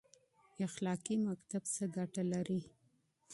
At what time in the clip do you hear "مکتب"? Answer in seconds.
1.27-1.63